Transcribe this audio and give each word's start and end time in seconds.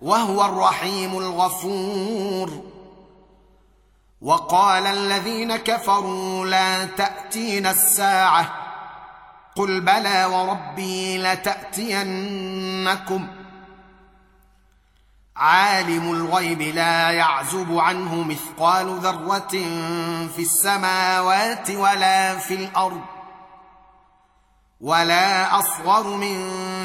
وهو 0.00 0.44
الرحيم 0.44 1.18
الغفور. 1.18 2.50
وقال 4.22 4.86
الذين 4.86 5.56
كفروا 5.56 6.46
لا 6.46 6.84
تاتين 6.84 7.66
الساعة. 7.66 8.48
قل 9.56 9.80
بلى 9.80 10.24
وربي 10.24 11.18
لتأتينكم. 11.18 13.28
عالم 15.36 16.12
الغيب 16.12 16.62
لا 16.62 17.10
يعزب 17.10 17.78
عنه 17.78 18.22
مثقال 18.22 18.98
ذرة 18.98 19.48
في 20.28 20.38
السماوات 20.38 21.70
ولا 21.70 22.38
في 22.38 22.54
الأرض. 22.54 23.15
ولا 24.80 25.58
أصغر 25.58 26.16
من 26.16 26.36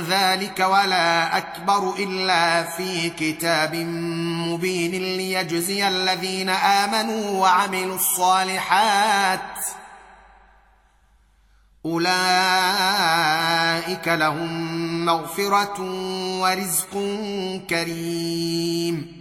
ذلك 0.10 0.60
ولا 0.60 1.38
أكبر 1.38 1.94
إلا 2.00 2.64
في 2.64 3.10
كتاب 3.10 3.76
مبين 3.76 4.92
ليجزي 4.92 5.88
الذين 5.88 6.50
آمنوا 6.50 7.42
وعملوا 7.42 7.96
الصالحات. 7.96 9.60
أولئك 11.86 12.18
لهم 14.08 15.06
مغفرة 15.06 15.82
ورزق 16.42 16.94
كريم. 17.70 19.21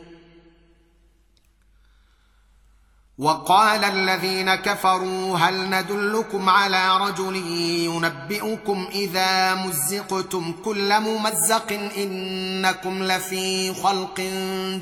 وقال 3.21 3.83
الذين 3.83 4.55
كفروا 4.55 5.37
هل 5.37 5.69
ندلكم 5.69 6.49
على 6.49 6.97
رجل 6.97 7.35
ينبئكم 7.85 8.87
إذا 8.91 9.55
مزقتم 9.55 10.53
كل 10.65 10.99
ممزق 10.99 11.79
إنكم 11.97 13.03
لفي 13.03 13.73
خلق 13.73 14.21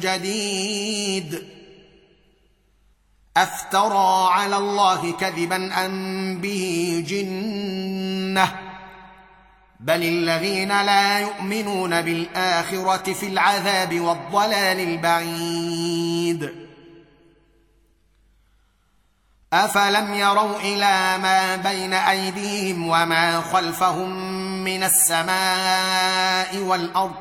جديد 0.02 1.44
أفترى 3.38 4.30
على 4.32 4.58
الله 4.58 5.12
كذبا 5.12 5.86
أم 5.86 6.38
به 6.42 7.04
جنة 7.08 8.56
بل 9.80 10.04
الذين 10.04 10.82
لا 10.82 11.20
يؤمنون 11.20 12.02
بالآخرة 12.02 13.14
في 13.14 13.28
العذاب 13.28 14.00
والضلال 14.00 14.80
البعيد 14.80 16.69
افلم 19.54 20.14
يروا 20.14 20.60
إلى 20.60 21.18
ما 21.18 21.56
بين 21.56 21.94
ايديهم 21.94 22.88
وما 22.88 23.42
خلفهم 23.42 24.10
من 24.64 24.84
السماء 24.84 26.58
والارض 26.58 27.16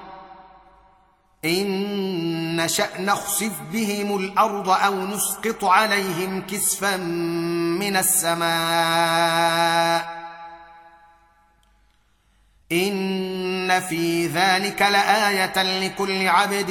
ان 1.45 2.57
نشا 2.57 3.01
نخسف 3.01 3.53
بهم 3.73 4.17
الأرض 4.17 4.69
أو 4.69 5.07
نسقط 5.07 5.65
عليهم 5.65 6.47
كسفا 6.47 6.97
من 7.77 7.97
السماء 7.97 8.49
ان 12.73 13.81
في 13.81 14.27
ذلك 14.27 14.83
لايه 14.83 15.63
لكل 15.63 16.29
عبد 16.29 16.71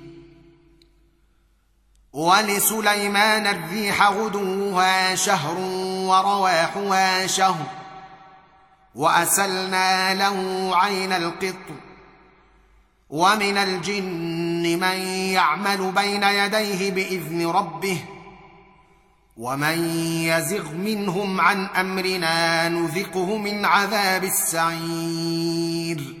ولسليمان 2.13 3.47
الريح 3.47 4.11
غدوها 4.11 5.15
شهر 5.15 5.57
ورواحها 6.07 7.27
شهر 7.27 7.65
وأسلنا 8.95 10.13
له 10.13 10.69
عين 10.77 11.11
القطر 11.11 11.75
ومن 13.09 13.57
الجن 13.57 14.79
من 14.79 14.97
يعمل 15.33 15.91
بين 15.91 16.23
يديه 16.23 16.91
بإذن 16.91 17.47
ربه 17.47 17.97
ومن 19.37 19.95
يزغ 20.23 20.71
منهم 20.73 21.41
عن 21.41 21.65
أمرنا 21.65 22.69
نذقه 22.69 23.37
من 23.37 23.65
عذاب 23.65 24.23
السعير 24.23 26.20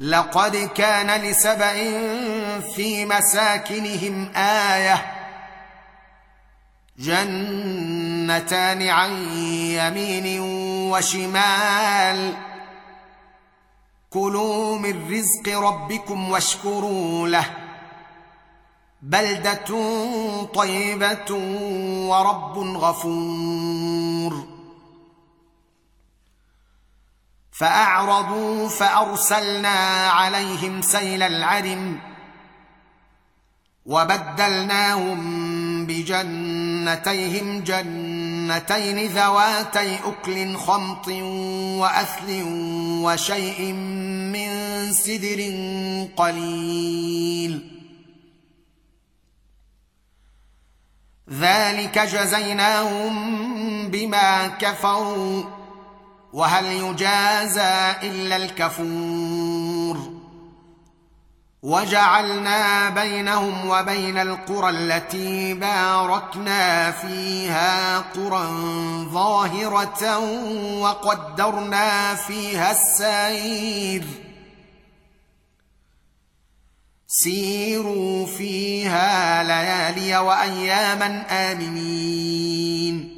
لقد 0.00 0.56
كان 0.56 1.22
لسبأ 1.22 1.74
في 2.60 3.04
مساكنهم 3.04 4.32
آية. 4.36 5.12
جنتان 6.98 8.88
عن 8.88 9.12
يمين 9.42 10.40
وشمال. 10.92 12.34
كلوا 14.10 14.78
من 14.78 15.14
رزق 15.14 15.58
ربكم 15.58 16.30
واشكروا 16.30 17.28
له. 17.28 17.46
بلدة 19.02 19.64
طيبة 20.54 21.32
ورب 22.08 22.58
غفور. 22.58 24.57
فأعرضوا 27.58 28.68
فأرسلنا 28.68 30.08
عليهم 30.08 30.82
سيل 30.82 31.22
العرم 31.22 31.98
وبدلناهم 33.86 35.18
بجنتيهم 35.86 37.60
جنتين 37.60 39.06
ذواتي 39.06 39.98
أكل 40.04 40.56
خمط 40.56 41.08
وأثل 41.78 42.42
وشيء 43.02 43.72
من 44.32 44.50
سدر 44.92 45.40
قليل. 46.16 47.70
ذلك 51.30 51.98
جزيناهم 51.98 53.14
بما 53.88 54.46
كفروا. 54.46 55.58
وهل 56.32 56.66
يجازى 56.66 57.94
إلا 58.02 58.36
الكفور 58.36 60.18
وجعلنا 61.62 62.90
بينهم 62.90 63.68
وبين 63.68 64.18
القرى 64.18 64.70
التي 64.70 65.54
باركنا 65.54 66.90
فيها 66.90 67.98
قرى 67.98 68.46
ظاهرة 69.12 70.18
وقدرنا 70.80 72.14
فيها 72.14 72.70
السير 72.70 74.04
سيروا 77.06 78.26
فيها 78.26 79.42
ليالي 79.42 80.18
وأياما 80.18 81.24
آمنين 81.30 83.17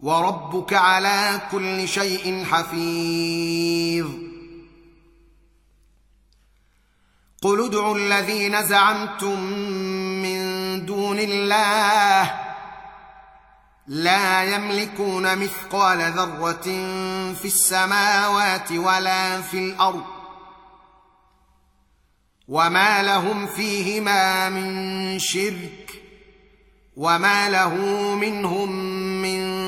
وربك 0.00 0.72
على 0.72 1.40
كل 1.50 1.88
شيء 1.88 2.44
حفيظ. 2.44 4.06
قل 7.42 7.64
ادعوا 7.64 7.96
الذين 7.96 8.62
زعمتم 8.62 9.40
من 10.22 10.38
دون 10.86 11.18
الله 11.18 12.48
لا 13.86 14.44
يملكون 14.44 15.38
مثقال 15.38 16.12
ذرة 16.12 16.62
في 17.34 17.44
السماوات 17.44 18.72
ولا 18.72 19.40
في 19.40 19.58
الأرض 19.58 20.04
وما 22.48 23.02
لهم 23.02 23.46
فيهما 23.46 24.48
من 24.48 25.18
شرك 25.18 26.02
وما 26.96 27.48
له 27.48 27.74
منهم 28.14 28.72
من 29.22 29.67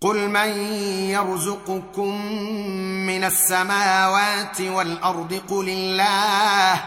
قل 0.00 0.28
من 0.28 0.48
يرزقكم 1.10 2.26
من 3.06 3.24
السماوات 3.24 4.60
والارض 4.60 5.34
قل 5.48 5.68
الله 5.68 6.82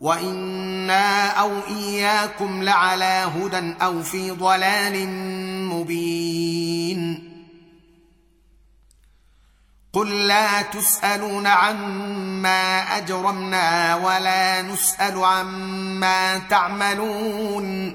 وأنا 0.00 1.26
أو 1.30 1.50
اياكم 1.68 2.62
لعلى 2.62 3.30
هدى 3.36 3.74
أو 3.82 4.02
في 4.02 4.30
ضلال 4.30 5.08
مبين 5.68 7.32
قل 9.92 10.26
لا 10.26 10.62
تسالون 10.62 11.46
عما 11.46 12.96
اجرمنا 12.96 13.94
ولا 13.94 14.62
نسال 14.62 15.24
عما 15.24 16.38
تعملون 16.38 17.94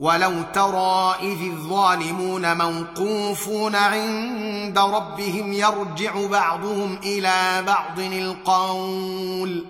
ولو 0.00 0.42
ترى 0.42 1.14
اذ 1.22 1.42
الظالمون 1.42 2.56
موقوفون 2.56 3.76
عند 3.76 4.78
ربهم 4.78 5.52
يرجع 5.52 6.26
بعضهم 6.26 6.98
إلى 7.04 7.62
بعض 7.66 8.00
القول 8.00 9.66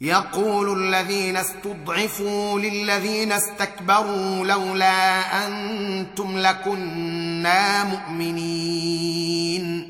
يقول 0.00 0.82
الذين 0.82 1.36
استضعفوا 1.36 2.60
للذين 2.60 3.32
استكبروا 3.32 4.46
لولا 4.46 5.20
أنتم 5.46 6.38
لكنا 6.38 7.84
مؤمنين 7.84 9.89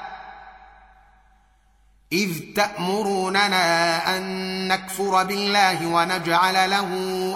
إذ 2.13 2.53
تأمروننا 2.55 4.17
أن 4.17 4.67
نكفر 4.67 5.23
بالله 5.23 5.87
ونجعل 5.87 6.69
له 6.69 6.89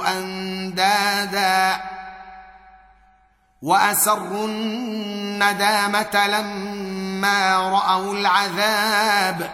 أندادا 0.08 1.82
وأسروا 3.62 4.48
الندامة 4.48 6.27
لما 6.27 7.58
رأوا 7.70 8.13
العذاب 8.13 9.51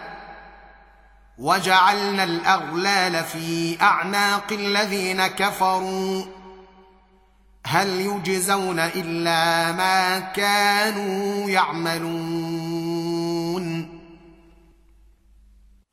وجعلنا 1.38 2.24
الأغلال 2.24 3.24
في 3.24 3.76
أعناق 3.82 4.52
الذين 4.52 5.26
كفروا 5.26 6.24
هل 7.66 7.88
يجزون 8.00 8.78
إلا 8.78 9.72
ما 9.72 10.18
كانوا 10.20 11.50
يعملون 11.50 12.71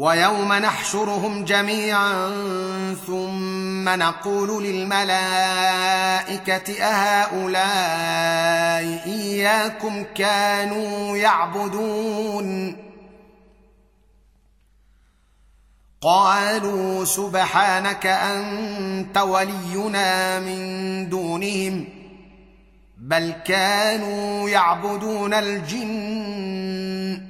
ويوم 0.00 0.52
نحشرهم 0.52 1.44
جميعا 1.44 2.30
ثم 3.06 3.88
نقول 3.88 4.64
للملائكة 4.64 5.12
أهؤلاء 6.82 7.64
إياكم 9.06 10.04
كانوا 10.14 11.16
يعبدون؟ 11.16 12.76
قالوا 16.00 17.04
سبحانك 17.04 18.06
أنت 18.06 19.18
ولينا 19.18 20.40
من 20.40 21.08
دونهم 21.08 21.88
بل 22.98 23.34
كانوا 23.44 24.48
يعبدون 24.48 25.34
الجن. 25.34 27.29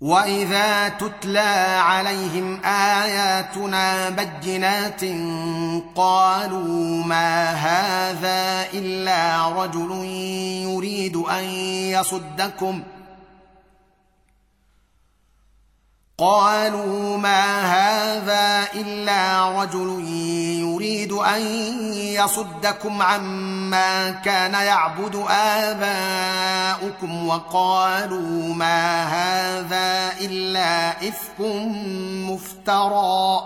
واذا 0.00 0.88
تتلى 0.88 1.78
عليهم 1.80 2.64
اياتنا 2.64 4.08
بينات 4.10 5.00
قالوا 5.94 7.04
ما 7.04 7.50
هذا 7.50 8.68
الا 8.74 9.48
رجل 9.48 9.90
يريد 10.64 11.16
ان 11.16 11.44
يصدكم 11.94 12.82
قالوا 16.18 17.18
ما 17.18 17.60
هذا 17.60 18.68
الا 18.74 19.50
رجل 19.62 20.04
يريد 20.60 21.12
ان 21.12 21.42
يصدكم 21.92 23.02
عما 23.02 23.55
كان 24.10 24.54
يعبد 24.54 25.24
آباؤكم 25.30 27.28
وقالوا 27.28 28.54
ما 28.54 29.02
هذا 29.02 30.12
إلا 30.20 31.08
إفك 31.08 31.40
مفترى. 32.30 33.40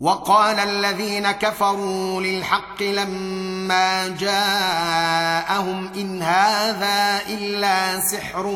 وقال 0.00 0.58
الذين 0.58 1.30
كفروا 1.30 2.20
للحق 2.20 2.82
لما 2.82 4.08
جاءهم 4.08 5.92
إن 5.94 6.22
هذا 6.22 7.20
إلا 7.28 8.00
سحر 8.00 8.46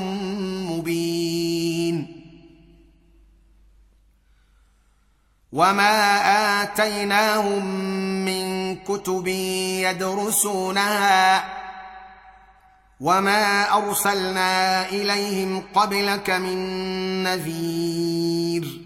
مبين. 0.70 2.11
وما 5.52 6.62
اتيناهم 6.62 7.64
من 8.24 8.76
كتب 8.76 9.26
يدرسونها 9.86 11.44
وما 13.00 13.72
ارسلنا 13.76 14.88
اليهم 14.88 15.62
قبلك 15.74 16.30
من 16.30 16.58
نذير 17.22 18.82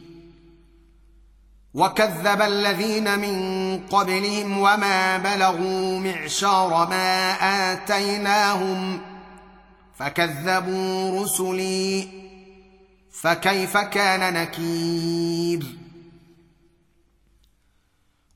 وكذب 1.74 2.42
الذين 2.42 3.18
من 3.18 3.36
قبلهم 3.90 4.58
وما 4.58 5.18
بلغوا 5.18 5.98
معشار 5.98 6.88
ما 6.90 7.32
اتيناهم 7.72 9.00
فكذبوا 9.98 11.22
رسلي 11.22 12.08
فكيف 13.22 13.76
كان 13.76 14.34
نكير 14.34 15.75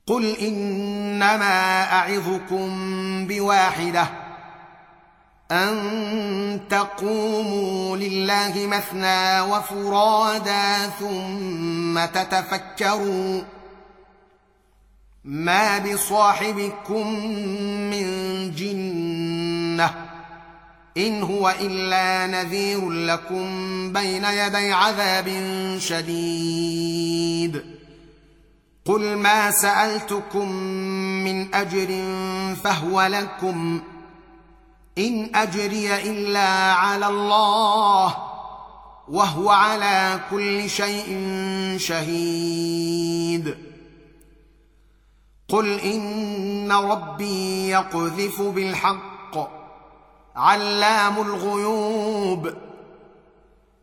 قل 0.06 0.36
إنما 0.36 1.82
أعظكم 1.92 2.68
بواحدة 3.26 4.08
أن 5.52 6.60
تقوموا 6.70 7.96
لله 7.96 8.66
مثنى 8.66 9.40
وفرادا 9.40 10.88
ثم 10.88 12.04
تتفكروا 12.04 13.42
ما 15.24 15.78
بصاحبكم 15.78 17.14
من 17.90 18.06
جنة 18.54 19.94
إن 20.96 21.22
هو 21.22 21.54
إلا 21.60 22.26
نذير 22.26 22.90
لكم 22.90 23.46
بين 23.92 24.24
يدي 24.24 24.72
عذاب 24.72 25.28
شديد. 25.78 27.79
قل 28.84 29.16
ما 29.16 29.50
سالتكم 29.50 30.52
من 31.24 31.54
اجر 31.54 31.88
فهو 32.54 33.02
لكم 33.02 33.80
ان 34.98 35.30
اجري 35.34 36.10
الا 36.10 36.72
على 36.72 37.06
الله 37.06 38.16
وهو 39.08 39.50
على 39.50 40.20
كل 40.30 40.70
شيء 40.70 41.08
شهيد. 41.78 43.56
قل 45.48 45.80
ان 45.80 46.72
ربي 46.72 47.68
يقذف 47.68 48.42
بالحق 48.42 49.60
علام 50.36 51.20
الغيوب 51.20 52.69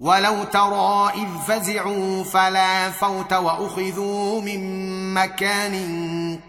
ولو 0.00 0.44
ترى 0.44 1.10
اذ 1.14 1.28
فزعوا 1.46 2.24
فلا 2.24 2.90
فوت 2.90 3.32
واخذوا 3.32 4.40
من 4.40 5.14
مكان 5.14 5.74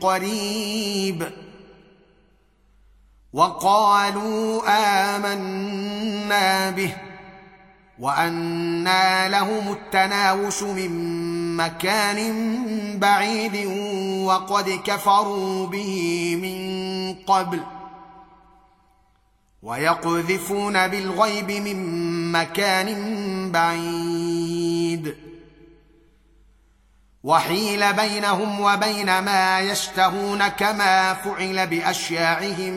قريب 0.01 1.31
وقالوا 3.33 4.61
امنا 5.15 6.69
به 6.69 6.95
وانى 7.99 9.29
لهم 9.29 9.71
التناوش 9.71 10.63
من 10.63 10.91
مكان 11.57 12.19
بعيد 12.99 13.65
وقد 14.25 14.79
كفروا 14.85 15.67
به 15.67 16.35
من 16.41 17.15
قبل 17.27 17.78
ويقذفون 19.63 20.87
بالغيب 20.87 21.51
من 21.51 22.31
مكان 22.31 22.95
بعيد. 23.51 25.15
وحيل 27.23 27.93
بينهم 27.93 28.59
وبين 28.59 29.19
ما 29.19 29.59
يشتهون 29.59 30.47
كما 30.47 31.13
فعل 31.13 31.67
بأشياعهم 31.67 32.73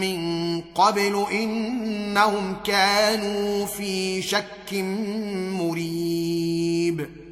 من 0.00 0.60
قبل 0.60 1.26
إنهم 1.32 2.56
كانوا 2.64 3.66
في 3.66 4.22
شك 4.22 4.74
مريب. 5.58 7.27